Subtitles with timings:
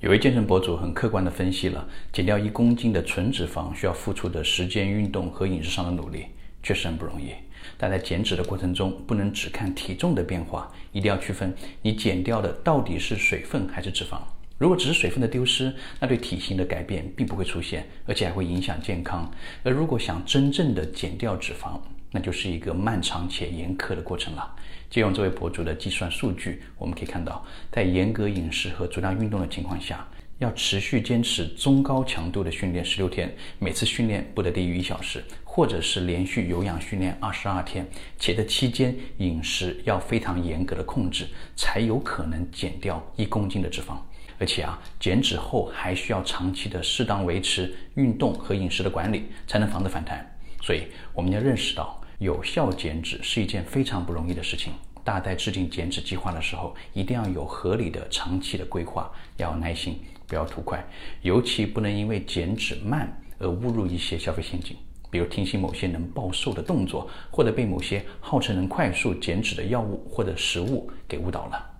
[0.00, 6.26] 有位健身博主很客观地分析了减掉一公斤的纯脂肪需要付出的时间、运动和饮食上的努力，
[6.62, 7.32] 确实很不容易。
[7.76, 14.20] 但在减脂的过程中，不能只看体重的变化，一定要区分你减掉的到底是水分还是脂肪。
[14.58, 19.30] 如果只是水分的丢失，那对体型的改变并不会出现，而且还会影响健康。
[19.62, 21.78] 而如果想真正的减掉脂肪，
[22.10, 24.56] 那就是一个漫长且严苛的过程了。
[24.90, 30.04] 借用这位博主的计算数据，我们可以看到，在严格饮食和足量运动的情况下，
[30.38, 37.86] 要持续坚持中高强度的训练十六天，每次训练不得低于一小时，或者是连续有氧训练二十二天，
[38.18, 43.98] 且这期间饮食要非常严格的控制，才有可能减掉一公斤的脂肪。
[44.38, 50.24] 而且啊，减脂后还需要长期的适当维持运动和饮食的管理，才能防止反弹。
[50.62, 51.94] 所以我们要认识到。
[52.18, 54.72] 有效减脂是一件非常不容易的事情。
[55.04, 60.84] 大家在制定减脂计划的时候，一定要有合理的长期的规划，要耐心，不要图快。
[61.22, 63.08] 尤其不能因为减脂慢
[63.38, 64.76] 而误入一些消费陷阱，
[65.12, 71.70] 比如听信某些能暴瘦的动作，或者被某些号称能快速减脂的药物或者食物给误导了。